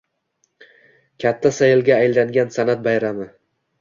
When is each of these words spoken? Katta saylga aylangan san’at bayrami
Katta 1.23 1.51
saylga 1.57 1.95
aylangan 2.07 2.53
san’at 2.57 2.83
bayrami 2.89 3.29